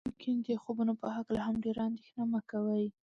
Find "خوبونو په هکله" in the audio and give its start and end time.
0.63-1.39